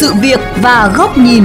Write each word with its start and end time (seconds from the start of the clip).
sự 0.00 0.12
việc 0.22 0.40
và 0.62 0.92
góc 0.96 1.18
nhìn. 1.18 1.42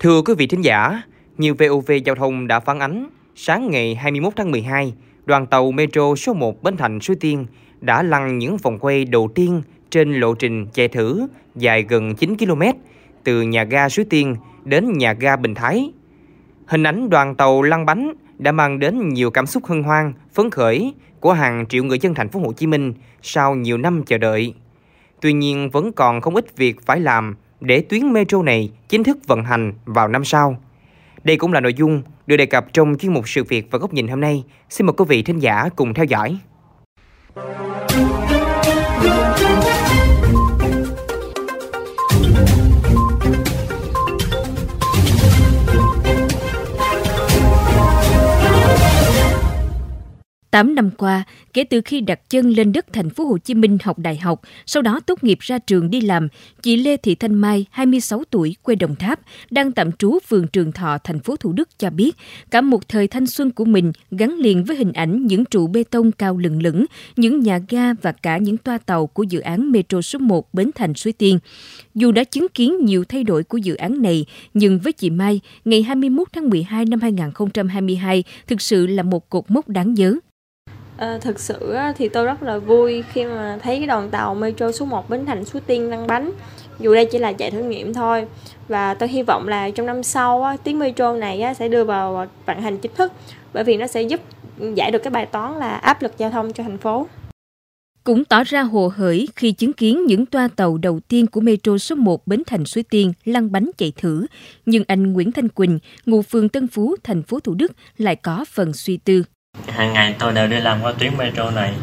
Thưa 0.00 0.22
quý 0.22 0.34
vị 0.38 0.46
thính 0.46 0.64
giả, 0.64 1.02
nhiều 1.38 1.54
VOV 1.58 1.90
giao 2.04 2.14
thông 2.14 2.46
đã 2.46 2.60
phản 2.60 2.80
ánh 2.80 3.10
sáng 3.34 3.70
ngày 3.70 3.94
21 3.94 4.32
tháng 4.36 4.50
12, 4.50 4.94
đoàn 5.26 5.46
tàu 5.46 5.70
Metro 5.70 6.14
số 6.14 6.34
1 6.34 6.62
Bến 6.62 6.76
Thành 6.76 7.00
Suối 7.00 7.16
Tiên 7.16 7.46
đã 7.80 8.02
lăn 8.02 8.38
những 8.38 8.56
vòng 8.56 8.78
quay 8.78 9.04
đầu 9.04 9.28
tiên 9.34 9.62
trên 9.90 10.12
lộ 10.12 10.34
trình 10.34 10.66
chạy 10.66 10.88
thử 10.88 11.26
dài 11.56 11.82
gần 11.82 12.14
9 12.14 12.36
km 12.36 12.62
từ 13.24 13.42
nhà 13.42 13.64
ga 13.64 13.88
Suối 13.88 14.04
Tiên 14.04 14.36
đến 14.64 14.98
nhà 14.98 15.12
ga 15.12 15.36
Bình 15.36 15.54
Thái. 15.54 15.92
Hình 16.66 16.82
ảnh 16.82 17.10
đoàn 17.10 17.34
tàu 17.34 17.62
lăn 17.62 17.86
bánh 17.86 18.12
đã 18.38 18.52
mang 18.52 18.78
đến 18.78 19.08
nhiều 19.08 19.30
cảm 19.30 19.46
xúc 19.46 19.66
hân 19.66 19.82
hoan, 19.82 20.12
phấn 20.34 20.50
khởi 20.50 20.94
của 21.20 21.32
hàng 21.32 21.66
triệu 21.68 21.84
người 21.84 21.98
dân 21.98 22.14
thành 22.14 22.28
phố 22.28 22.40
Hồ 22.40 22.52
Chí 22.52 22.66
Minh 22.66 22.92
sau 23.22 23.54
nhiều 23.54 23.78
năm 23.78 24.02
chờ 24.06 24.18
đợi. 24.18 24.54
Tuy 25.24 25.32
nhiên 25.32 25.70
vẫn 25.70 25.92
còn 25.92 26.20
không 26.20 26.34
ít 26.34 26.56
việc 26.56 26.86
phải 26.86 27.00
làm 27.00 27.34
để 27.60 27.80
tuyến 27.80 28.12
metro 28.12 28.42
này 28.42 28.70
chính 28.88 29.04
thức 29.04 29.18
vận 29.26 29.44
hành 29.44 29.72
vào 29.84 30.08
năm 30.08 30.24
sau. 30.24 30.56
Đây 31.24 31.36
cũng 31.36 31.52
là 31.52 31.60
nội 31.60 31.74
dung 31.74 32.02
được 32.26 32.36
đề 32.36 32.46
cập 32.46 32.72
trong 32.72 32.94
chuyên 32.98 33.12
mục 33.12 33.28
sự 33.28 33.44
việc 33.44 33.68
và 33.70 33.78
góc 33.78 33.92
nhìn 33.92 34.08
hôm 34.08 34.20
nay. 34.20 34.44
Xin 34.70 34.86
mời 34.86 34.94
quý 34.96 35.04
vị 35.08 35.22
thính 35.22 35.38
giả 35.38 35.68
cùng 35.76 35.94
theo 35.94 36.04
dõi. 36.04 36.38
8 50.54 50.74
năm 50.74 50.90
qua, 50.90 51.24
kể 51.52 51.64
từ 51.64 51.80
khi 51.84 52.00
đặt 52.00 52.30
chân 52.30 52.50
lên 52.50 52.72
đất 52.72 52.92
thành 52.92 53.10
phố 53.10 53.24
Hồ 53.24 53.38
Chí 53.38 53.54
Minh 53.54 53.78
học 53.82 53.98
đại 53.98 54.16
học, 54.16 54.40
sau 54.66 54.82
đó 54.82 55.00
tốt 55.06 55.24
nghiệp 55.24 55.38
ra 55.40 55.58
trường 55.58 55.90
đi 55.90 56.00
làm, 56.00 56.28
chị 56.62 56.76
Lê 56.76 56.96
Thị 56.96 57.14
Thanh 57.14 57.34
Mai, 57.34 57.66
26 57.70 58.22
tuổi, 58.30 58.56
quê 58.62 58.74
Đồng 58.74 58.96
Tháp, 58.96 59.20
đang 59.50 59.72
tạm 59.72 59.92
trú 59.92 60.18
phường 60.28 60.48
Trường 60.48 60.72
Thọ, 60.72 60.98
thành 61.04 61.20
phố 61.20 61.36
Thủ 61.36 61.52
Đức 61.52 61.68
cho 61.78 61.90
biết, 61.90 62.16
cả 62.50 62.60
một 62.60 62.88
thời 62.88 63.08
thanh 63.08 63.26
xuân 63.26 63.50
của 63.50 63.64
mình 63.64 63.92
gắn 64.10 64.34
liền 64.38 64.64
với 64.64 64.76
hình 64.76 64.92
ảnh 64.92 65.26
những 65.26 65.44
trụ 65.44 65.66
bê 65.66 65.84
tông 65.90 66.12
cao 66.12 66.36
lừng 66.36 66.62
lững, 66.62 66.84
những 67.16 67.40
nhà 67.40 67.58
ga 67.68 67.92
và 67.92 68.12
cả 68.12 68.38
những 68.38 68.56
toa 68.56 68.78
tàu 68.78 69.06
của 69.06 69.22
dự 69.22 69.40
án 69.40 69.72
Metro 69.72 70.02
số 70.02 70.18
1 70.18 70.54
Bến 70.54 70.70
Thành 70.74 70.94
Suối 70.94 71.12
Tiên. 71.12 71.38
Dù 71.94 72.12
đã 72.12 72.24
chứng 72.24 72.46
kiến 72.54 72.84
nhiều 72.84 73.04
thay 73.04 73.24
đổi 73.24 73.44
của 73.44 73.58
dự 73.58 73.74
án 73.74 74.02
này, 74.02 74.26
nhưng 74.54 74.78
với 74.78 74.92
chị 74.92 75.10
Mai, 75.10 75.40
ngày 75.64 75.82
21 75.82 76.28
tháng 76.32 76.50
12 76.50 76.84
năm 76.84 77.00
2022 77.00 78.24
thực 78.46 78.60
sự 78.60 78.86
là 78.86 79.02
một 79.02 79.28
cột 79.30 79.50
mốc 79.50 79.68
đáng 79.68 79.94
nhớ. 79.94 80.18
À, 80.96 81.18
thực 81.20 81.40
sự 81.40 81.76
thì 81.96 82.08
tôi 82.08 82.26
rất 82.26 82.42
là 82.42 82.58
vui 82.58 83.04
khi 83.12 83.24
mà 83.24 83.58
thấy 83.62 83.78
cái 83.78 83.86
đoàn 83.86 84.10
tàu 84.10 84.34
Metro 84.34 84.72
số 84.72 84.86
1 84.86 85.10
Bến 85.10 85.26
Thành 85.26 85.44
Suối 85.44 85.62
Tiên 85.66 85.90
lăn 85.90 86.06
bánh 86.06 86.32
dù 86.78 86.94
đây 86.94 87.04
chỉ 87.04 87.18
là 87.18 87.32
chạy 87.32 87.50
thử 87.50 87.62
nghiệm 87.62 87.94
thôi 87.94 88.26
và 88.68 88.94
tôi 88.94 89.08
hy 89.08 89.22
vọng 89.22 89.48
là 89.48 89.70
trong 89.70 89.86
năm 89.86 90.02
sau 90.02 90.56
tuyến 90.64 90.78
metro 90.78 91.12
này 91.12 91.54
sẽ 91.58 91.68
đưa 91.68 91.84
vào 91.84 92.26
vận 92.46 92.60
hành 92.60 92.78
chính 92.78 92.94
thức 92.94 93.12
bởi 93.52 93.64
vì 93.64 93.76
nó 93.76 93.86
sẽ 93.86 94.02
giúp 94.02 94.20
giải 94.74 94.90
được 94.90 94.98
cái 94.98 95.10
bài 95.10 95.26
toán 95.26 95.58
là 95.58 95.76
áp 95.76 96.02
lực 96.02 96.12
giao 96.18 96.30
thông 96.30 96.52
cho 96.52 96.62
thành 96.62 96.78
phố 96.78 97.06
cũng 98.04 98.24
tỏ 98.24 98.44
ra 98.44 98.62
hồ 98.62 98.92
hởi 98.96 99.28
khi 99.36 99.52
chứng 99.52 99.72
kiến 99.72 100.06
những 100.06 100.26
toa 100.26 100.48
tàu 100.48 100.78
đầu 100.78 101.00
tiên 101.00 101.26
của 101.26 101.40
Metro 101.40 101.78
số 101.78 101.96
1 101.96 102.26
Bến 102.26 102.42
Thành 102.46 102.64
Suối 102.64 102.82
Tiên 102.82 103.12
lăn 103.24 103.52
bánh 103.52 103.70
chạy 103.78 103.92
thử. 103.96 104.26
Nhưng 104.66 104.84
anh 104.88 105.12
Nguyễn 105.12 105.32
Thanh 105.32 105.48
Quỳnh, 105.48 105.78
ngụ 106.06 106.22
phường 106.22 106.48
Tân 106.48 106.68
Phú, 106.68 106.96
thành 107.02 107.22
phố 107.22 107.40
Thủ 107.40 107.54
Đức 107.54 107.72
lại 107.96 108.16
có 108.16 108.44
phần 108.48 108.72
suy 108.72 108.96
tư. 108.96 109.24
Hàng 109.68 109.92
ngày 109.92 110.14
tôi 110.18 110.32
đều 110.32 110.48
đi 110.48 110.60
làm 110.60 110.82
qua 110.82 110.92
tuyến 110.98 111.12
metro 111.18 111.50
này. 111.50 111.74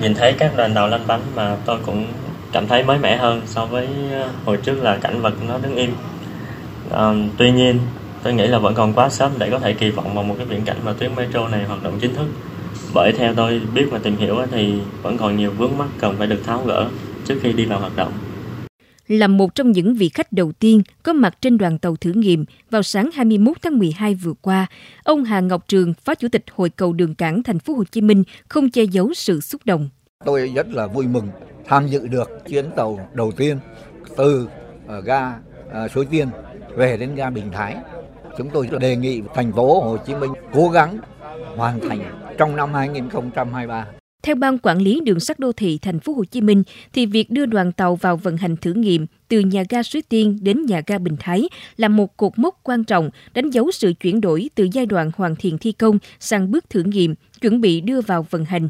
Nhìn 0.00 0.14
thấy 0.14 0.32
các 0.38 0.56
đoàn 0.56 0.74
tàu 0.74 0.88
lăn 0.88 1.00
bánh 1.06 1.20
mà 1.34 1.56
tôi 1.64 1.78
cũng 1.86 2.06
cảm 2.52 2.66
thấy 2.66 2.82
mới 2.82 2.98
mẻ 2.98 3.16
hơn 3.16 3.42
so 3.46 3.66
với 3.66 3.88
ờ, 4.12 4.28
hồi 4.44 4.56
trước 4.56 4.82
là 4.82 4.96
cảnh 4.96 5.20
vật 5.20 5.34
nó 5.48 5.58
đứng 5.58 5.76
im. 5.76 5.94
À, 6.92 7.12
tuy 7.36 7.52
nhiên, 7.52 7.78
tôi 8.22 8.32
nghĩ 8.32 8.46
là 8.46 8.58
vẫn 8.58 8.74
còn 8.74 8.92
quá 8.92 9.08
sớm 9.08 9.32
để 9.38 9.50
có 9.50 9.58
thể 9.58 9.72
kỳ 9.72 9.90
vọng 9.90 10.14
vào 10.14 10.24
một 10.24 10.34
cái 10.38 10.46
viễn 10.46 10.64
cảnh 10.64 10.76
mà 10.84 10.92
tuyến 10.98 11.14
metro 11.14 11.48
này 11.48 11.64
hoạt 11.64 11.82
động 11.82 11.98
chính 12.00 12.14
thức. 12.14 12.26
Bởi 12.94 13.12
theo 13.12 13.34
tôi 13.34 13.60
biết 13.74 13.86
và 13.90 13.98
tìm 14.02 14.16
hiểu 14.16 14.38
thì 14.50 14.74
vẫn 15.02 15.18
còn 15.18 15.36
nhiều 15.36 15.50
vướng 15.50 15.78
mắc 15.78 15.88
cần 16.00 16.14
phải 16.18 16.26
được 16.26 16.40
tháo 16.46 16.62
gỡ 16.66 16.88
trước 17.26 17.38
khi 17.42 17.52
đi 17.52 17.64
vào 17.64 17.80
hoạt 17.80 17.96
động 17.96 18.12
là 19.08 19.26
một 19.26 19.54
trong 19.54 19.72
những 19.72 19.94
vị 19.94 20.08
khách 20.08 20.32
đầu 20.32 20.52
tiên 20.52 20.82
có 21.02 21.12
mặt 21.12 21.36
trên 21.40 21.58
đoàn 21.58 21.78
tàu 21.78 21.96
thử 21.96 22.12
nghiệm 22.12 22.44
vào 22.70 22.82
sáng 22.82 23.10
21 23.14 23.56
tháng 23.62 23.78
12 23.78 24.14
vừa 24.14 24.32
qua, 24.42 24.66
ông 25.04 25.24
Hà 25.24 25.40
Ngọc 25.40 25.64
Trường, 25.68 25.94
Phó 26.04 26.14
Chủ 26.14 26.28
tịch 26.28 26.44
Hội 26.52 26.70
cầu 26.70 26.92
đường 26.92 27.14
cảng 27.14 27.42
thành 27.42 27.58
phố 27.58 27.74
Hồ 27.74 27.84
Chí 27.84 28.00
Minh 28.00 28.22
không 28.48 28.70
che 28.70 28.82
giấu 28.82 29.14
sự 29.14 29.40
xúc 29.40 29.60
động. 29.64 29.88
Tôi 30.24 30.52
rất 30.54 30.68
là 30.68 30.86
vui 30.86 31.06
mừng 31.06 31.28
tham 31.64 31.86
dự 31.86 32.06
được 32.06 32.30
chuyến 32.48 32.70
tàu 32.76 33.08
đầu 33.12 33.32
tiên 33.32 33.58
từ 34.16 34.48
ờ, 34.86 35.00
ga 35.00 35.32
ờ, 35.70 35.88
Suối 35.88 36.06
Tiên 36.06 36.28
về 36.76 36.96
đến 36.96 37.14
ga 37.14 37.30
Bình 37.30 37.50
Thái. 37.52 37.76
Chúng 38.38 38.50
tôi 38.50 38.68
đề 38.80 38.96
nghị 38.96 39.22
thành 39.34 39.52
phố 39.52 39.80
Hồ 39.80 39.96
Chí 40.06 40.14
Minh 40.14 40.32
cố 40.52 40.68
gắng 40.68 40.98
hoàn 41.56 41.80
thành 41.80 42.00
trong 42.38 42.56
năm 42.56 42.74
2023. 42.74 43.86
Theo 44.24 44.34
ban 44.34 44.58
quản 44.58 44.78
lý 44.78 45.00
đường 45.04 45.20
sắt 45.20 45.38
đô 45.38 45.52
thị 45.52 45.78
thành 45.82 46.00
phố 46.00 46.12
Hồ 46.12 46.24
Chí 46.24 46.40
Minh 46.40 46.62
thì 46.92 47.06
việc 47.06 47.30
đưa 47.30 47.46
đoàn 47.46 47.72
tàu 47.72 47.96
vào 47.96 48.16
vận 48.16 48.36
hành 48.36 48.56
thử 48.56 48.72
nghiệm 48.72 49.06
từ 49.28 49.40
nhà 49.40 49.64
ga 49.68 49.82
Suối 49.82 50.02
Tiên 50.02 50.38
đến 50.42 50.66
nhà 50.66 50.82
ga 50.86 50.98
Bình 50.98 51.16
Thái 51.20 51.48
là 51.76 51.88
một 51.88 52.16
cột 52.16 52.38
mốc 52.38 52.60
quan 52.62 52.84
trọng 52.84 53.10
đánh 53.34 53.50
dấu 53.50 53.70
sự 53.70 53.92
chuyển 54.00 54.20
đổi 54.20 54.50
từ 54.54 54.68
giai 54.72 54.86
đoạn 54.86 55.10
hoàn 55.16 55.36
thiện 55.36 55.58
thi 55.58 55.72
công 55.72 55.98
sang 56.20 56.50
bước 56.50 56.70
thử 56.70 56.82
nghiệm, 56.82 57.14
chuẩn 57.40 57.60
bị 57.60 57.80
đưa 57.80 58.00
vào 58.00 58.26
vận 58.30 58.44
hành. 58.44 58.68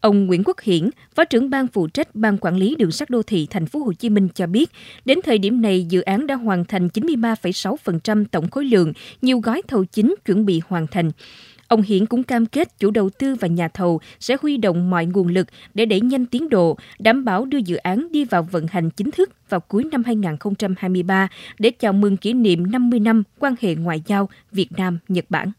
Ông 0.00 0.26
Nguyễn 0.26 0.42
Quốc 0.44 0.60
Hiển, 0.60 0.90
Phó 1.14 1.24
trưởng 1.24 1.50
ban 1.50 1.66
phụ 1.66 1.86
trách 1.86 2.14
Ban 2.14 2.38
quản 2.38 2.56
lý 2.56 2.74
đường 2.74 2.92
sắt 2.92 3.10
đô 3.10 3.22
thị 3.22 3.46
thành 3.50 3.66
phố 3.66 3.78
Hồ 3.78 3.92
Chí 3.92 4.08
Minh 4.08 4.28
cho 4.34 4.46
biết, 4.46 4.70
đến 5.04 5.18
thời 5.24 5.38
điểm 5.38 5.62
này 5.62 5.86
dự 5.88 6.00
án 6.00 6.26
đã 6.26 6.34
hoàn 6.34 6.64
thành 6.64 6.88
93,6% 6.88 8.24
tổng 8.30 8.50
khối 8.50 8.64
lượng, 8.64 8.92
nhiều 9.22 9.40
gói 9.40 9.62
thầu 9.68 9.84
chính 9.84 10.14
chuẩn 10.24 10.46
bị 10.46 10.60
hoàn 10.68 10.86
thành. 10.86 11.10
Ông 11.68 11.82
Hiển 11.82 12.06
cũng 12.06 12.22
cam 12.22 12.46
kết 12.46 12.78
chủ 12.78 12.90
đầu 12.90 13.10
tư 13.18 13.36
và 13.40 13.48
nhà 13.48 13.68
thầu 13.68 14.00
sẽ 14.20 14.36
huy 14.42 14.56
động 14.56 14.90
mọi 14.90 15.06
nguồn 15.06 15.28
lực 15.28 15.46
để 15.74 15.86
đẩy 15.86 16.00
nhanh 16.00 16.26
tiến 16.26 16.48
độ, 16.48 16.76
đảm 16.98 17.24
bảo 17.24 17.44
đưa 17.44 17.58
dự 17.58 17.76
án 17.76 18.08
đi 18.10 18.24
vào 18.24 18.42
vận 18.42 18.66
hành 18.66 18.90
chính 18.90 19.10
thức 19.10 19.30
vào 19.48 19.60
cuối 19.60 19.84
năm 19.84 20.02
2023 20.06 21.28
để 21.58 21.70
chào 21.70 21.92
mừng 21.92 22.16
kỷ 22.16 22.32
niệm 22.32 22.70
50 22.70 23.00
năm 23.00 23.22
quan 23.38 23.54
hệ 23.60 23.74
ngoại 23.74 24.02
giao 24.06 24.28
Việt 24.52 24.68
Nam-Nhật 24.76 25.24
Bản. 25.28 25.52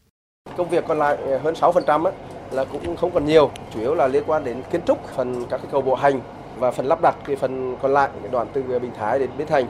Công 0.56 0.70
việc 0.70 0.84
còn 0.88 0.98
lại 0.98 1.16
ờ, 1.16 1.38
hơn 1.38 1.54
6% 1.54 2.04
á, 2.04 2.12
là 2.52 2.64
cũng 2.64 2.96
không 2.96 3.10
còn 3.10 3.26
nhiều, 3.26 3.50
chủ 3.74 3.80
yếu 3.80 3.94
là 3.94 4.08
liên 4.08 4.22
quan 4.26 4.44
đến 4.44 4.56
kiến 4.72 4.80
trúc, 4.86 5.08
phần 5.16 5.44
các 5.50 5.56
cái 5.56 5.66
cầu 5.72 5.80
bộ 5.80 5.94
hành 5.94 6.20
và 6.58 6.70
phần 6.70 6.86
lắp 6.86 6.98
đặt 7.02 7.16
cái 7.24 7.36
phần 7.36 7.76
còn 7.82 7.92
lại 7.92 8.10
cái 8.22 8.30
đoạn 8.32 8.46
từ 8.52 8.62
Bình 8.62 8.92
Thái 8.98 9.18
đến 9.18 9.30
Bến 9.38 9.46
Thành 9.46 9.66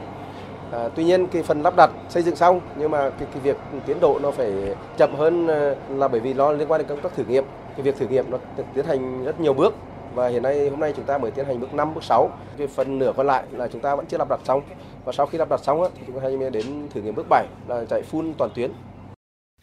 À, 0.71 0.89
tuy 0.95 1.03
nhiên 1.03 1.27
cái 1.27 1.43
phần 1.43 1.61
lắp 1.61 1.73
đặt 1.77 1.89
xây 2.09 2.23
dựng 2.23 2.35
xong 2.35 2.61
nhưng 2.75 2.91
mà 2.91 3.09
cái, 3.09 3.27
cái 3.33 3.41
việc 3.43 3.57
tiến 3.85 3.99
độ 3.99 4.19
nó 4.19 4.31
phải 4.31 4.53
chậm 4.97 5.15
hơn 5.15 5.47
ờ, 5.47 5.75
là 5.89 6.07
bởi 6.07 6.19
vì 6.19 6.33
nó 6.33 6.51
liên 6.51 6.71
quan 6.71 6.79
đến 6.79 6.87
công 6.87 7.01
tác 7.01 7.15
thử 7.15 7.23
nghiệm. 7.25 7.43
Cái 7.75 7.81
việc 7.81 7.97
thử 7.97 8.07
nghiệm 8.07 8.31
nó 8.31 8.37
tiến 8.73 8.85
hành 8.85 9.23
rất 9.23 9.39
nhiều 9.39 9.53
bước 9.53 9.73
và 10.15 10.27
hiện 10.27 10.43
nay 10.43 10.69
hôm 10.69 10.79
nay 10.79 10.93
chúng 10.95 11.05
ta 11.05 11.17
mới 11.17 11.31
tiến 11.31 11.45
hành 11.45 11.59
bước 11.59 11.73
5, 11.73 11.93
bước 11.93 12.03
6. 12.03 12.29
Cái 12.57 12.67
phần 12.67 12.99
nửa 12.99 13.13
còn 13.17 13.27
lại 13.27 13.43
là 13.51 13.67
chúng 13.67 13.81
ta 13.81 13.95
vẫn 13.95 14.05
chưa 14.05 14.17
lắp 14.17 14.29
đặt 14.29 14.39
xong. 14.43 14.61
Và 15.05 15.11
sau 15.11 15.25
khi 15.25 15.37
lắp 15.37 15.49
đặt 15.49 15.63
xong 15.63 15.83
thì 15.95 16.01
chúng 16.07 16.15
ta 16.15 16.21
hay 16.21 16.49
đến 16.49 16.87
thử 16.93 17.01
nghiệm 17.01 17.15
bước 17.15 17.25
7 17.29 17.47
là 17.67 17.85
chạy 17.89 18.01
full 18.11 18.33
toàn 18.37 18.51
tuyến. 18.55 18.71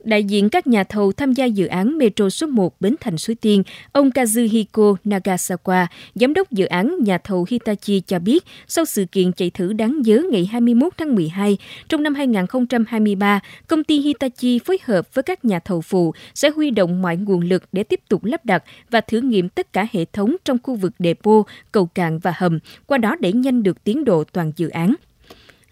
Đại 0.05 0.25
diện 0.25 0.49
các 0.49 0.67
nhà 0.67 0.85
thầu 0.85 1.13
tham 1.13 1.33
gia 1.33 1.45
dự 1.45 1.67
án 1.67 1.99
Metro 1.99 2.31
số 2.31 2.47
1 2.47 2.81
Bến 2.81 2.95
Thành 3.01 3.19
Suối 3.19 3.35
Tiên, 3.35 3.63
ông 3.93 4.11
Kazuhiko 4.11 4.97
Nagasawa, 5.05 5.87
giám 6.15 6.35
đốc 6.35 6.51
dự 6.51 6.65
án 6.65 6.97
nhà 7.01 7.19
thầu 7.19 7.47
Hitachi 7.51 8.01
cho 8.01 8.19
biết, 8.19 8.45
sau 8.67 8.85
sự 8.85 9.05
kiện 9.13 9.33
chạy 9.33 9.51
thử 9.51 9.73
đáng 9.73 10.03
nhớ 10.03 10.23
ngày 10.31 10.49
21 10.53 10.93
tháng 10.97 11.15
12, 11.15 11.57
trong 11.89 12.03
năm 12.03 12.15
2023, 12.15 13.41
công 13.69 13.85
ty 13.85 14.01
Hitachi 14.01 14.59
phối 14.59 14.79
hợp 14.85 15.15
với 15.15 15.23
các 15.23 15.45
nhà 15.45 15.59
thầu 15.59 15.81
phụ 15.81 16.15
sẽ 16.35 16.51
huy 16.51 16.71
động 16.71 17.03
mọi 17.03 17.17
nguồn 17.17 17.41
lực 17.41 17.65
để 17.73 17.83
tiếp 17.83 18.01
tục 18.09 18.25
lắp 18.25 18.45
đặt 18.45 18.65
và 18.91 19.01
thử 19.01 19.21
nghiệm 19.21 19.49
tất 19.49 19.73
cả 19.73 19.87
hệ 19.93 20.05
thống 20.05 20.37
trong 20.45 20.59
khu 20.63 20.75
vực 20.75 20.93
depot, 20.99 21.47
cầu 21.73 21.87
cạn 21.87 22.19
và 22.19 22.33
hầm, 22.37 22.59
qua 22.87 22.99
đó 22.99 23.17
đẩy 23.21 23.33
nhanh 23.33 23.63
được 23.63 23.85
tiến 23.85 24.05
độ 24.05 24.25
toàn 24.25 24.53
dự 24.57 24.69
án 24.69 24.95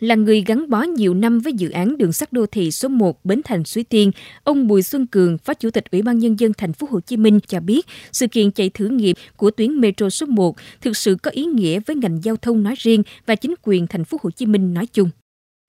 là 0.01 0.15
người 0.15 0.45
gắn 0.47 0.71
bó 0.71 0.83
nhiều 0.83 1.15
năm 1.15 1.41
với 1.41 1.53
dự 1.53 1.71
án 1.71 1.99
đường 1.99 2.13
sắt 2.13 2.33
đô 2.33 2.47
thị 2.47 2.71
số 2.71 2.89
1 2.89 3.25
Bến 3.25 3.41
Thành 3.45 3.65
Suối 3.65 3.85
Tiên, 3.85 4.11
ông 4.45 4.67
Bùi 4.67 4.83
Xuân 4.83 5.07
Cường, 5.07 5.39
Phó 5.39 5.55
Chủ 5.55 5.71
tịch 5.71 5.85
Ủy 5.91 6.03
ban 6.03 6.19
nhân 6.19 6.41
dân 6.41 6.53
thành 6.59 6.73
phố 6.73 6.87
Hồ 6.91 7.01
Chí 7.01 7.17
Minh 7.17 7.41
cho 7.47 7.61
biết, 7.61 7.87
sự 8.13 8.27
kiện 8.27 8.53
chạy 8.53 8.71
thử 8.75 8.87
nghiệm 8.87 9.17
của 9.37 9.51
tuyến 9.51 9.81
metro 9.81 10.11
số 10.11 10.27
1 10.27 10.57
thực 10.81 10.97
sự 10.97 11.17
có 11.23 11.31
ý 11.31 11.45
nghĩa 11.45 11.81
với 11.87 11.97
ngành 11.97 12.25
giao 12.25 12.37
thông 12.37 12.63
nói 12.63 12.75
riêng 12.79 13.03
và 13.27 13.35
chính 13.35 13.55
quyền 13.63 13.87
thành 13.87 14.05
phố 14.05 14.19
Hồ 14.23 14.31
Chí 14.31 14.47
Minh 14.47 14.75
nói 14.75 14.87
chung. 14.87 15.11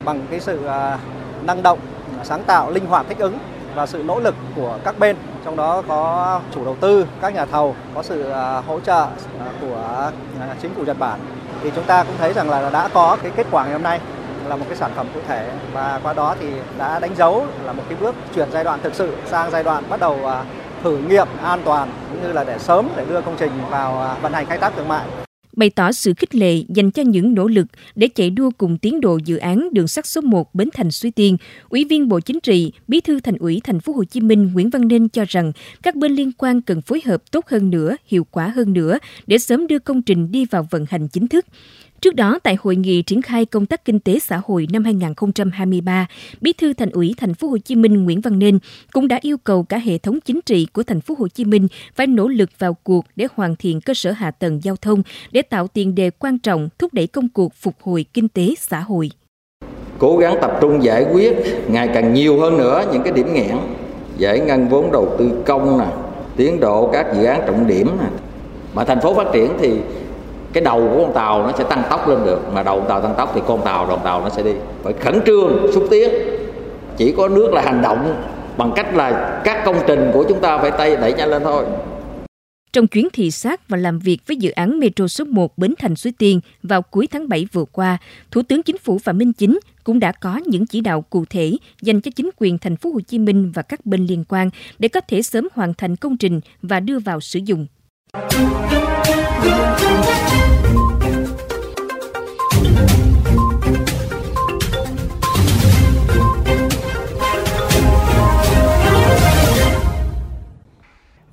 Bằng 0.05 0.27
cái 0.31 0.39
sự 0.39 0.65
à, 0.65 0.99
năng 1.43 1.63
động, 1.63 1.79
sáng 2.23 2.43
tạo, 2.43 2.71
linh 2.71 2.85
hoạt 2.85 3.05
thích 3.09 3.17
ứng 3.17 3.37
và 3.75 3.87
sự 3.87 4.03
nỗ 4.05 4.19
lực 4.19 4.35
của 4.55 4.79
các 4.83 4.99
bên, 4.99 5.15
trong 5.45 5.55
đó 5.55 5.83
có 5.87 6.41
chủ 6.55 6.65
đầu 6.65 6.77
tư, 6.81 7.05
các 7.21 7.33
nhà 7.33 7.45
thầu, 7.45 7.75
có 7.93 8.03
sự 8.03 8.29
à, 8.29 8.61
hỗ 8.61 8.79
trợ 8.79 9.07
à, 9.39 9.51
của 9.61 10.11
chính 10.61 10.73
phủ 10.73 10.83
Nhật 10.85 10.99
Bản 10.99 11.19
thì 11.63 11.71
chúng 11.75 11.85
ta 11.85 12.03
cũng 12.03 12.15
thấy 12.17 12.33
rằng 12.33 12.49
là 12.49 12.69
đã 12.69 12.87
có 12.93 13.17
cái 13.23 13.31
kết 13.35 13.47
quả 13.51 13.63
ngày 13.63 13.73
hôm 13.73 13.83
nay 13.83 13.99
là 14.47 14.55
một 14.55 14.65
cái 14.67 14.77
sản 14.77 14.91
phẩm 14.95 15.07
cụ 15.13 15.19
thể 15.27 15.51
và 15.73 15.99
qua 16.03 16.13
đó 16.13 16.35
thì 16.39 16.47
đã 16.77 16.99
đánh 16.99 17.15
dấu 17.15 17.47
là 17.65 17.73
một 17.73 17.83
cái 17.89 17.97
bước 18.01 18.15
chuyển 18.35 18.47
giai 18.51 18.63
đoạn 18.63 18.79
thực 18.83 18.95
sự 18.95 19.15
sang 19.25 19.51
giai 19.51 19.63
đoạn 19.63 19.83
bắt 19.89 19.99
đầu 19.99 20.25
à, 20.25 20.45
thử 20.83 20.97
nghiệm 20.97 21.27
an 21.41 21.61
toàn 21.65 21.89
cũng 22.09 22.21
như 22.21 22.33
là 22.33 22.43
để 22.43 22.59
sớm 22.59 22.89
để 22.97 23.05
đưa 23.09 23.21
công 23.21 23.35
trình 23.39 23.51
vào 23.69 24.01
à, 24.01 24.17
vận 24.21 24.33
hành 24.33 24.45
khai 24.45 24.57
thác 24.57 24.73
thương 24.75 24.87
mại. 24.87 25.05
Bày 25.55 25.69
tỏ 25.69 25.91
sự 25.91 26.13
khích 26.17 26.35
lệ 26.35 26.63
dành 26.69 26.91
cho 26.91 27.03
những 27.03 27.33
nỗ 27.33 27.47
lực 27.47 27.67
để 27.95 28.07
chạy 28.07 28.29
đua 28.29 28.51
cùng 28.57 28.77
tiến 28.77 29.01
độ 29.01 29.19
dự 29.25 29.37
án 29.37 29.69
đường 29.71 29.87
sắt 29.87 30.05
số 30.05 30.21
1 30.21 30.55
Bến 30.55 30.69
Thành 30.73 30.91
Suối 30.91 31.11
Tiên, 31.11 31.37
Ủy 31.69 31.85
viên 31.89 32.07
Bộ 32.07 32.19
Chính 32.19 32.39
trị, 32.39 32.71
Bí 32.87 33.01
thư 33.01 33.19
Thành 33.19 33.37
ủy 33.37 33.61
Thành 33.63 33.79
phố 33.79 33.93
Hồ 33.93 34.03
Chí 34.03 34.21
Minh 34.21 34.51
Nguyễn 34.53 34.69
Văn 34.69 34.87
Nên 34.87 35.09
cho 35.09 35.25
rằng 35.27 35.51
các 35.83 35.95
bên 35.95 36.11
liên 36.11 36.31
quan 36.37 36.61
cần 36.61 36.81
phối 36.81 37.01
hợp 37.05 37.31
tốt 37.31 37.47
hơn 37.47 37.69
nữa, 37.69 37.95
hiệu 38.05 38.27
quả 38.31 38.47
hơn 38.47 38.73
nữa 38.73 38.97
để 39.27 39.37
sớm 39.37 39.67
đưa 39.67 39.79
công 39.79 40.01
trình 40.01 40.31
đi 40.31 40.45
vào 40.45 40.67
vận 40.71 40.85
hành 40.89 41.07
chính 41.07 41.27
thức. 41.27 41.45
Trước 42.01 42.15
đó, 42.15 42.39
tại 42.43 42.57
hội 42.59 42.75
nghị 42.75 43.01
triển 43.01 43.21
khai 43.21 43.45
công 43.45 43.65
tác 43.65 43.85
kinh 43.85 43.99
tế 43.99 44.19
xã 44.19 44.41
hội 44.45 44.67
năm 44.73 44.83
2023, 44.83 46.07
Bí 46.41 46.53
thư 46.53 46.73
Thành 46.73 46.89
ủy 46.89 47.15
Thành 47.17 47.33
phố 47.33 47.47
Hồ 47.47 47.57
Chí 47.57 47.75
Minh 47.75 48.03
Nguyễn 48.03 48.21
Văn 48.21 48.39
Nên 48.39 48.59
cũng 48.93 49.07
đã 49.07 49.19
yêu 49.21 49.37
cầu 49.37 49.63
cả 49.63 49.77
hệ 49.77 49.97
thống 49.97 50.19
chính 50.25 50.39
trị 50.45 50.67
của 50.73 50.83
Thành 50.83 51.01
phố 51.01 51.15
Hồ 51.17 51.27
Chí 51.27 51.45
Minh 51.45 51.67
phải 51.95 52.07
nỗ 52.07 52.27
lực 52.27 52.49
vào 52.59 52.73
cuộc 52.83 53.05
để 53.15 53.27
hoàn 53.35 53.55
thiện 53.55 53.81
cơ 53.81 53.93
sở 53.93 54.11
hạ 54.11 54.31
tầng 54.31 54.59
giao 54.63 54.75
thông 54.75 55.03
để 55.31 55.41
tạo 55.41 55.67
tiền 55.67 55.95
đề 55.95 56.09
quan 56.09 56.39
trọng 56.39 56.69
thúc 56.79 56.93
đẩy 56.93 57.07
công 57.07 57.29
cuộc 57.29 57.53
phục 57.53 57.75
hồi 57.81 58.05
kinh 58.13 58.27
tế 58.27 58.53
xã 58.59 58.79
hội. 58.79 59.11
Cố 59.97 60.17
gắng 60.17 60.37
tập 60.41 60.57
trung 60.61 60.83
giải 60.83 61.05
quyết 61.13 61.33
ngày 61.67 61.89
càng 61.93 62.13
nhiều 62.13 62.39
hơn 62.39 62.57
nữa 62.57 62.83
những 62.93 63.03
cái 63.03 63.13
điểm 63.13 63.33
nghẽn, 63.33 63.55
giải 64.17 64.39
ngân 64.39 64.67
vốn 64.67 64.91
đầu 64.91 65.15
tư 65.19 65.31
công 65.45 65.79
nè, 65.79 65.87
tiến 66.35 66.59
độ 66.59 66.89
các 66.93 67.05
dự 67.15 67.23
án 67.23 67.41
trọng 67.47 67.67
điểm 67.67 67.87
nè. 67.99 68.07
Mà 68.73 68.83
thành 68.83 69.01
phố 69.01 69.13
phát 69.13 69.27
triển 69.33 69.49
thì 69.59 69.73
cái 70.55 70.63
đầu 70.63 70.89
của 70.89 71.05
con 71.05 71.13
tàu 71.13 71.43
nó 71.43 71.51
sẽ 71.57 71.63
tăng 71.63 71.83
tốc 71.89 72.07
lên 72.07 72.19
được 72.25 72.39
mà 72.53 72.63
đầu 72.63 72.79
con 72.79 72.87
tàu 72.87 73.01
tăng 73.01 73.15
tốc 73.17 73.31
thì 73.35 73.41
con 73.47 73.61
tàu 73.65 73.87
đoàn 73.87 73.99
tàu 74.03 74.21
nó 74.21 74.29
sẽ 74.29 74.43
đi. 74.43 74.51
Phải 74.83 74.93
khẩn 74.93 75.21
trương 75.25 75.71
xúc 75.73 75.87
tiến. 75.91 76.09
Chỉ 76.97 77.13
có 77.17 77.27
nước 77.27 77.53
là 77.53 77.61
hành 77.61 77.81
động 77.81 78.23
bằng 78.57 78.71
cách 78.75 78.95
là 78.95 79.41
các 79.43 79.65
công 79.65 79.75
trình 79.87 80.11
của 80.13 80.25
chúng 80.29 80.39
ta 80.39 80.57
phải 80.57 80.71
tay 80.71 80.95
đẩy 80.95 81.13
nhanh 81.13 81.29
lên 81.29 81.43
thôi. 81.43 81.65
Trong 82.73 82.87
chuyến 82.87 83.07
thị 83.13 83.31
sát 83.31 83.69
và 83.69 83.77
làm 83.77 83.99
việc 83.99 84.17
với 84.27 84.37
dự 84.37 84.51
án 84.51 84.79
Metro 84.79 85.07
số 85.07 85.25
1 85.25 85.57
Bến 85.57 85.73
Thành 85.79 85.95
Suối 85.95 86.13
Tiên 86.17 86.39
vào 86.63 86.81
cuối 86.81 87.07
tháng 87.07 87.29
7 87.29 87.47
vừa 87.51 87.65
qua, 87.65 87.97
Thủ 88.31 88.41
tướng 88.47 88.63
Chính 88.63 88.77
phủ 88.77 88.99
Phạm 88.99 89.17
Minh 89.17 89.33
Chính 89.33 89.59
cũng 89.83 89.99
đã 89.99 90.11
có 90.11 90.39
những 90.45 90.65
chỉ 90.65 90.81
đạo 90.81 91.01
cụ 91.09 91.25
thể 91.29 91.51
dành 91.81 92.01
cho 92.01 92.11
chính 92.15 92.29
quyền 92.37 92.57
thành 92.57 92.75
phố 92.75 92.91
Hồ 92.93 92.99
Chí 93.07 93.19
Minh 93.19 93.51
và 93.55 93.61
các 93.61 93.85
bên 93.85 94.05
liên 94.05 94.23
quan 94.29 94.49
để 94.79 94.87
có 94.87 94.99
thể 94.99 95.21
sớm 95.21 95.47
hoàn 95.53 95.73
thành 95.73 95.95
công 95.95 96.17
trình 96.17 96.39
và 96.61 96.79
đưa 96.79 96.99
vào 96.99 97.19
sử 97.19 97.39
dụng. 97.39 97.67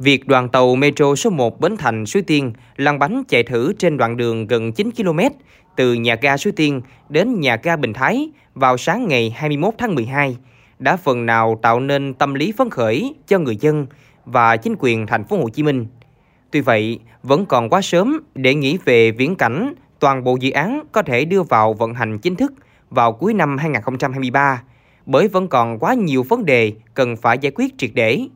Việc 0.02 0.26
đoàn 0.26 0.48
tàu 0.48 0.74
Metro 0.74 1.14
số 1.14 1.30
1 1.30 1.60
Bến 1.60 1.76
Thành 1.76 2.06
Suối 2.06 2.22
Tiên 2.22 2.52
lăn 2.76 2.98
bánh 2.98 3.22
chạy 3.28 3.42
thử 3.42 3.72
trên 3.72 3.96
đoạn 3.96 4.16
đường 4.16 4.46
gần 4.46 4.72
9 4.72 4.90
km 4.90 5.18
từ 5.76 5.94
nhà 5.94 6.16
ga 6.22 6.36
Suối 6.36 6.52
Tiên 6.52 6.80
đến 7.08 7.40
nhà 7.40 7.56
ga 7.62 7.76
Bình 7.76 7.92
Thái 7.92 8.30
vào 8.54 8.76
sáng 8.76 9.08
ngày 9.08 9.34
21 9.36 9.74
tháng 9.78 9.94
12 9.94 10.36
đã 10.78 10.96
phần 10.96 11.26
nào 11.26 11.58
tạo 11.62 11.80
nên 11.80 12.14
tâm 12.14 12.34
lý 12.34 12.52
phấn 12.52 12.70
khởi 12.70 13.14
cho 13.28 13.38
người 13.38 13.56
dân 13.56 13.86
và 14.24 14.56
chính 14.56 14.74
quyền 14.78 15.06
thành 15.06 15.24
phố 15.24 15.36
Hồ 15.36 15.48
Chí 15.48 15.62
Minh. 15.62 15.86
Tuy 16.50 16.60
vậy, 16.60 16.98
vẫn 17.22 17.46
còn 17.46 17.68
quá 17.68 17.80
sớm 17.82 18.20
để 18.34 18.54
nghĩ 18.54 18.78
về 18.84 19.10
viễn 19.10 19.36
cảnh 19.36 19.74
toàn 19.98 20.24
bộ 20.24 20.36
dự 20.40 20.50
án 20.50 20.82
có 20.92 21.02
thể 21.02 21.24
đưa 21.24 21.42
vào 21.42 21.74
vận 21.74 21.94
hành 21.94 22.18
chính 22.18 22.36
thức 22.36 22.52
vào 22.90 23.12
cuối 23.12 23.34
năm 23.34 23.58
2023, 23.58 24.62
bởi 25.06 25.28
vẫn 25.28 25.48
còn 25.48 25.78
quá 25.78 25.94
nhiều 25.94 26.22
vấn 26.22 26.44
đề 26.44 26.72
cần 26.94 27.16
phải 27.16 27.38
giải 27.38 27.52
quyết 27.54 27.78
triệt 27.78 27.90
để. 27.94 28.26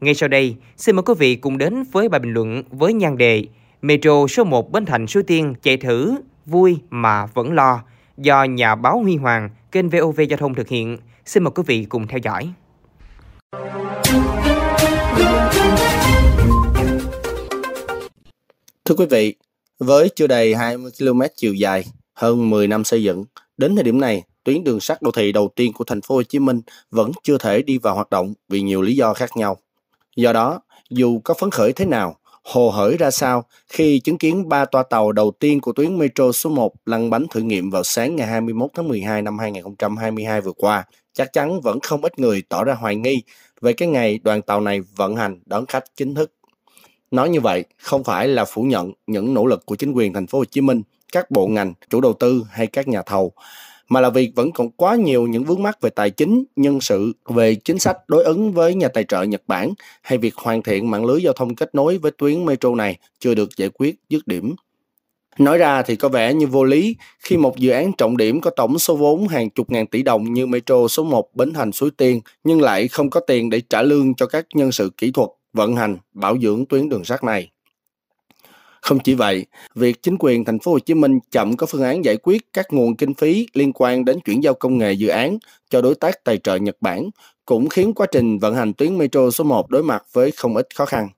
Ngay 0.00 0.14
sau 0.14 0.28
đây, 0.28 0.56
xin 0.76 0.96
mời 0.96 1.02
quý 1.02 1.14
vị 1.18 1.36
cùng 1.36 1.58
đến 1.58 1.84
với 1.92 2.08
bài 2.08 2.20
bình 2.20 2.32
luận 2.32 2.62
với 2.70 2.92
nhan 2.92 3.18
đề 3.18 3.44
Metro 3.82 4.26
số 4.26 4.44
1 4.44 4.72
Bến 4.72 4.86
Thành 4.86 5.06
Suối 5.06 5.22
Tiên 5.22 5.54
chạy 5.62 5.76
thử, 5.76 6.14
vui 6.46 6.78
mà 6.90 7.26
vẫn 7.26 7.52
lo 7.52 7.82
do 8.16 8.44
nhà 8.44 8.74
báo 8.74 8.98
Huy 8.98 9.16
Hoàng, 9.16 9.50
kênh 9.72 9.88
VOV 9.90 10.20
Giao 10.28 10.36
thông 10.36 10.54
thực 10.54 10.68
hiện. 10.68 10.98
Xin 11.26 11.42
mời 11.42 11.50
quý 11.50 11.62
vị 11.66 11.86
cùng 11.88 12.06
theo 12.06 12.18
dõi. 12.22 12.52
Thưa 18.84 18.94
quý 18.94 19.06
vị, 19.10 19.34
với 19.78 20.08
chưa 20.16 20.26
đầy 20.26 20.54
20 20.54 20.90
km 20.98 21.20
chiều 21.36 21.54
dài, 21.54 21.84
hơn 22.14 22.50
10 22.50 22.68
năm 22.68 22.84
xây 22.84 23.02
dựng, 23.02 23.24
đến 23.56 23.74
thời 23.74 23.84
điểm 23.84 24.00
này, 24.00 24.22
tuyến 24.44 24.64
đường 24.64 24.80
sắt 24.80 25.02
đô 25.02 25.10
thị 25.10 25.32
đầu 25.32 25.50
tiên 25.56 25.72
của 25.72 25.84
thành 25.84 26.00
phố 26.00 26.14
Hồ 26.14 26.22
Chí 26.22 26.38
Minh 26.38 26.60
vẫn 26.90 27.12
chưa 27.22 27.38
thể 27.38 27.62
đi 27.62 27.78
vào 27.78 27.94
hoạt 27.94 28.10
động 28.10 28.34
vì 28.48 28.62
nhiều 28.62 28.82
lý 28.82 28.96
do 28.96 29.14
khác 29.14 29.36
nhau. 29.36 29.56
Do 30.16 30.32
đó, 30.32 30.60
dù 30.90 31.20
có 31.24 31.34
phấn 31.34 31.50
khởi 31.50 31.72
thế 31.72 31.84
nào, 31.84 32.16
hồ 32.44 32.70
hởi 32.70 32.96
ra 32.96 33.10
sao 33.10 33.44
khi 33.68 33.98
chứng 33.98 34.18
kiến 34.18 34.48
ba 34.48 34.64
toa 34.64 34.82
tàu 34.82 35.12
đầu 35.12 35.30
tiên 35.30 35.60
của 35.60 35.72
tuyến 35.72 35.98
metro 35.98 36.32
số 36.32 36.50
1 36.50 36.72
lăn 36.86 37.10
bánh 37.10 37.26
thử 37.30 37.40
nghiệm 37.40 37.70
vào 37.70 37.84
sáng 37.84 38.16
ngày 38.16 38.26
21 38.26 38.70
tháng 38.74 38.88
12 38.88 39.22
năm 39.22 39.38
2022 39.38 40.40
vừa 40.40 40.52
qua, 40.52 40.84
chắc 41.12 41.32
chắn 41.32 41.60
vẫn 41.60 41.80
không 41.80 42.02
ít 42.02 42.18
người 42.18 42.42
tỏ 42.48 42.64
ra 42.64 42.74
hoài 42.74 42.96
nghi 42.96 43.22
về 43.60 43.72
cái 43.72 43.88
ngày 43.88 44.18
đoàn 44.22 44.42
tàu 44.42 44.60
này 44.60 44.80
vận 44.80 45.16
hành 45.16 45.40
đón 45.46 45.66
khách 45.66 45.84
chính 45.96 46.14
thức. 46.14 46.32
Nói 47.10 47.28
như 47.28 47.40
vậy 47.40 47.64
không 47.78 48.04
phải 48.04 48.28
là 48.28 48.44
phủ 48.44 48.62
nhận 48.62 48.92
những 49.06 49.34
nỗ 49.34 49.46
lực 49.46 49.66
của 49.66 49.76
chính 49.76 49.92
quyền 49.92 50.12
thành 50.12 50.26
phố 50.26 50.38
Hồ 50.38 50.44
Chí 50.44 50.60
Minh, 50.60 50.82
các 51.12 51.30
bộ 51.30 51.46
ngành, 51.46 51.74
chủ 51.90 52.00
đầu 52.00 52.12
tư 52.12 52.46
hay 52.50 52.66
các 52.66 52.88
nhà 52.88 53.02
thầu, 53.02 53.32
mà 53.88 54.00
là 54.00 54.10
việc 54.10 54.30
vẫn 54.34 54.52
còn 54.52 54.70
quá 54.70 54.94
nhiều 54.94 55.26
những 55.26 55.44
vướng 55.44 55.62
mắc 55.62 55.80
về 55.80 55.90
tài 55.90 56.10
chính, 56.10 56.44
nhân 56.56 56.80
sự, 56.80 57.12
về 57.26 57.54
chính 57.54 57.78
sách 57.78 57.96
đối 58.08 58.24
ứng 58.24 58.52
với 58.52 58.74
nhà 58.74 58.88
tài 58.88 59.04
trợ 59.04 59.22
Nhật 59.22 59.42
Bản 59.46 59.72
hay 60.02 60.18
việc 60.18 60.34
hoàn 60.34 60.62
thiện 60.62 60.90
mạng 60.90 61.04
lưới 61.04 61.22
giao 61.22 61.32
thông 61.32 61.54
kết 61.54 61.74
nối 61.74 61.98
với 61.98 62.10
tuyến 62.18 62.44
metro 62.44 62.74
này 62.74 62.98
chưa 63.18 63.34
được 63.34 63.56
giải 63.56 63.68
quyết 63.68 63.96
dứt 64.08 64.26
điểm. 64.26 64.54
Nói 65.38 65.58
ra 65.58 65.82
thì 65.82 65.96
có 65.96 66.08
vẻ 66.08 66.34
như 66.34 66.46
vô 66.46 66.64
lý 66.64 66.96
khi 67.20 67.36
một 67.36 67.58
dự 67.58 67.70
án 67.70 67.92
trọng 67.92 68.16
điểm 68.16 68.40
có 68.40 68.50
tổng 68.50 68.78
số 68.78 68.96
vốn 68.96 69.28
hàng 69.28 69.50
chục 69.50 69.70
ngàn 69.70 69.86
tỷ 69.86 70.02
đồng 70.02 70.32
như 70.32 70.46
Metro 70.46 70.88
số 70.88 71.04
1 71.04 71.34
Bến 71.34 71.52
Thành 71.52 71.72
Suối 71.72 71.90
Tiên 71.90 72.20
nhưng 72.44 72.62
lại 72.62 72.88
không 72.88 73.10
có 73.10 73.20
tiền 73.20 73.50
để 73.50 73.60
trả 73.60 73.82
lương 73.82 74.14
cho 74.14 74.26
các 74.26 74.46
nhân 74.54 74.72
sự 74.72 74.90
kỹ 74.96 75.10
thuật, 75.10 75.28
vận 75.52 75.76
hành, 75.76 75.96
bảo 76.12 76.38
dưỡng 76.38 76.66
tuyến 76.66 76.88
đường 76.88 77.04
sắt 77.04 77.24
này. 77.24 77.50
Không 78.84 78.98
chỉ 78.98 79.14
vậy, 79.14 79.46
việc 79.74 80.02
chính 80.02 80.16
quyền 80.18 80.44
thành 80.44 80.58
phố 80.58 80.72
Hồ 80.72 80.78
Chí 80.78 80.94
Minh 80.94 81.18
chậm 81.30 81.56
có 81.56 81.66
phương 81.66 81.82
án 81.82 82.04
giải 82.04 82.16
quyết 82.16 82.42
các 82.52 82.66
nguồn 82.72 82.96
kinh 82.96 83.14
phí 83.14 83.46
liên 83.52 83.72
quan 83.74 84.04
đến 84.04 84.20
chuyển 84.20 84.42
giao 84.42 84.54
công 84.54 84.78
nghệ 84.78 84.92
dự 84.92 85.08
án 85.08 85.38
cho 85.70 85.80
đối 85.80 85.94
tác 85.94 86.24
tài 86.24 86.38
trợ 86.38 86.56
Nhật 86.56 86.76
Bản 86.80 87.10
cũng 87.46 87.68
khiến 87.68 87.94
quá 87.94 88.06
trình 88.12 88.38
vận 88.38 88.54
hành 88.54 88.72
tuyến 88.72 88.98
metro 88.98 89.30
số 89.30 89.44
1 89.44 89.70
đối 89.70 89.82
mặt 89.82 90.04
với 90.12 90.30
không 90.30 90.56
ít 90.56 90.68
khó 90.74 90.86
khăn. 90.86 91.08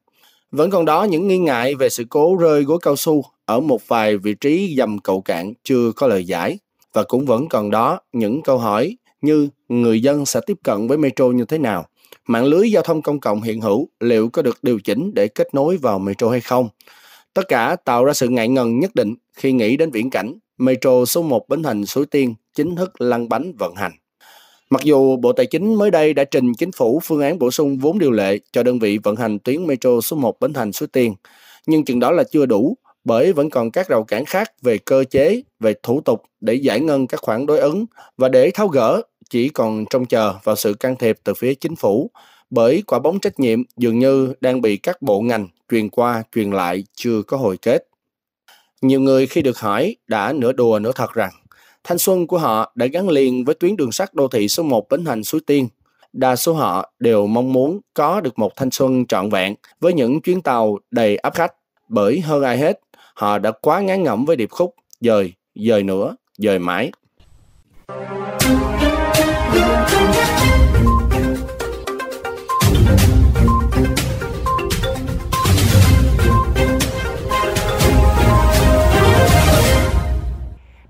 Vẫn 0.51 0.71
còn 0.71 0.85
đó 0.85 1.05
những 1.05 1.29
nghi 1.29 1.39
ngại 1.39 1.75
về 1.75 1.89
sự 1.89 2.05
cố 2.11 2.37
rơi 2.37 2.63
gối 2.63 2.79
cao 2.83 2.97
su 2.97 3.25
ở 3.45 3.61
một 3.61 3.89
vài 3.89 4.17
vị 4.17 4.35
trí 4.35 4.75
dầm 4.79 4.99
cầu 4.99 5.21
cạn 5.21 5.53
chưa 5.65 5.93
có 5.97 6.07
lời 6.07 6.25
giải. 6.25 6.59
Và 6.93 7.03
cũng 7.03 7.27
vẫn 7.27 7.49
còn 7.49 7.71
đó 7.71 8.01
những 8.13 8.43
câu 8.43 8.59
hỏi 8.59 8.97
như 9.21 9.49
người 9.69 10.03
dân 10.03 10.27
sẽ 10.27 10.41
tiếp 10.47 10.57
cận 10.63 10.87
với 10.87 10.99
metro 10.99 11.27
như 11.27 11.45
thế 11.45 11.59
nào, 11.59 11.87
mạng 12.27 12.45
lưới 12.45 12.71
giao 12.71 12.83
thông 12.83 13.03
công 13.03 13.21
cộng 13.21 13.43
hiện 13.43 13.61
hữu 13.61 13.89
liệu 14.01 14.29
có 14.29 14.43
được 14.43 14.59
điều 14.63 14.81
chỉnh 14.81 15.15
để 15.15 15.29
kết 15.29 15.55
nối 15.55 15.77
vào 15.77 15.99
metro 15.99 16.29
hay 16.29 16.41
không, 16.41 16.69
Tất 17.37 17.49
cả 17.49 17.77
tạo 17.85 18.05
ra 18.05 18.13
sự 18.13 18.29
ngại 18.29 18.49
ngần 18.49 18.79
nhất 18.79 18.95
định 18.95 19.15
khi 19.35 19.53
nghĩ 19.53 19.77
đến 19.77 19.91
viễn 19.91 20.11
cảnh 20.11 20.35
Metro 20.59 21.05
số 21.05 21.23
1 21.23 21.49
Bến 21.49 21.63
Thành 21.63 21.87
Suối 21.87 22.07
Tiên 22.07 22.35
chính 22.55 22.77
thức 22.77 23.01
lăn 23.01 23.29
bánh 23.29 23.53
vận 23.59 23.75
hành. 23.75 23.93
Mặc 24.71 24.83
dù 24.85 25.17
Bộ 25.17 25.33
Tài 25.33 25.47
chính 25.47 25.75
mới 25.75 25.91
đây 25.91 26.15
đã 26.15 26.25
trình 26.25 26.55
chính 26.55 26.73
phủ 26.73 27.01
phương 27.05 27.21
án 27.21 27.39
bổ 27.39 27.51
sung 27.51 27.79
vốn 27.79 27.99
điều 27.99 28.11
lệ 28.11 28.39
cho 28.53 28.63
đơn 28.63 28.79
vị 28.79 28.99
vận 29.03 29.17
hành 29.17 29.39
tuyến 29.39 29.67
Metro 29.67 30.01
số 30.01 30.17
1 30.17 30.41
Bến 30.41 30.53
Thành 30.53 30.73
Suối 30.73 30.87
Tiên, 30.87 31.15
nhưng 31.67 31.85
chừng 31.85 32.01
đó 32.01 32.11
là 32.11 32.25
chưa 32.25 32.47
đủ 32.47 32.77
bởi 33.05 33.33
vẫn 33.33 33.51
còn 33.51 33.71
các 33.71 33.89
rào 33.89 34.05
cản 34.05 34.25
khác 34.25 34.53
về 34.63 34.79
cơ 34.79 35.05
chế, 35.05 35.43
về 35.61 35.75
thủ 35.83 36.01
tục 36.01 36.23
để 36.41 36.55
giải 36.55 36.81
ngân 36.81 37.07
các 37.07 37.21
khoản 37.21 37.47
đối 37.47 37.59
ứng 37.59 37.87
và 38.17 38.29
để 38.29 38.51
tháo 38.55 38.69
gỡ 38.69 39.03
chỉ 39.31 39.49
còn 39.49 39.85
trông 39.91 40.07
chờ 40.07 40.35
vào 40.45 40.57
sự 40.57 40.75
can 40.75 40.97
thiệp 40.97 41.19
từ 41.25 41.35
phía 41.35 41.55
chính 41.55 41.77
phủ 41.77 42.11
bởi 42.51 42.83
quả 42.87 42.99
bóng 42.99 43.21
trách 43.21 43.41
nhiệm 43.41 43.63
dường 43.77 43.99
như 43.99 44.35
đang 44.41 44.61
bị 44.61 44.77
các 44.77 45.03
bộ 45.03 45.21
ngành 45.21 45.49
truyền 45.71 45.89
qua 45.89 46.23
truyền 46.35 46.51
lại 46.51 46.85
chưa 46.95 47.23
có 47.23 47.37
hồi 47.37 47.57
kết. 47.63 47.89
Nhiều 48.83 49.01
người 49.01 49.27
khi 49.27 49.43
được 49.43 49.59
hỏi 49.59 49.97
đã 50.07 50.33
nửa 50.33 50.53
đùa 50.53 50.79
nửa 50.79 50.93
thật 50.93 51.15
rằng 51.15 51.33
thanh 51.85 51.99
xuân 51.99 52.27
của 52.27 52.39
họ 52.39 52.73
đã 52.75 52.87
gắn 52.87 53.09
liền 53.09 53.45
với 53.45 53.55
tuyến 53.55 53.77
đường 53.77 53.93
sắt 53.93 54.15
đô 54.15 54.29
thị 54.29 54.49
số 54.49 54.63
1 54.63 54.89
Bến 54.89 55.05
Thành 55.05 55.25
Suối 55.25 55.41
Tiên. 55.47 55.69
Đa 56.13 56.37
số 56.37 56.55
họ 56.55 56.93
đều 56.99 57.27
mong 57.27 57.53
muốn 57.53 57.81
có 57.95 58.21
được 58.21 58.39
một 58.39 58.57
thanh 58.57 58.71
xuân 58.71 59.07
trọn 59.07 59.31
vẹn 59.31 59.55
với 59.81 59.93
những 59.93 60.21
chuyến 60.21 60.43
tàu 60.43 60.79
đầy 60.91 61.17
áp 61.17 61.35
khách 61.35 61.53
bởi 61.89 62.21
hơn 62.21 62.43
ai 62.43 62.59
hết 62.59 62.81
họ 63.15 63.39
đã 63.39 63.51
quá 63.51 63.81
ngán 63.81 64.03
ngẩm 64.03 64.25
với 64.25 64.37
điệp 64.37 64.51
khúc 64.51 64.75
dời, 65.01 65.33
dời 65.55 65.83
nữa, 65.83 66.17
dời 66.39 66.59
mãi. 66.59 66.91